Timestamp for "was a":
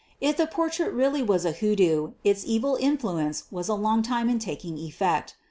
1.21-1.51, 3.51-3.75